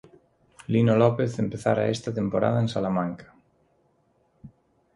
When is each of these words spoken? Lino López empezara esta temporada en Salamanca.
Lino 0.73 0.95
López 0.95 1.37
empezara 1.37 1.87
esta 1.95 2.11
temporada 2.11 2.59
en 2.59 2.67
Salamanca. 2.67 3.31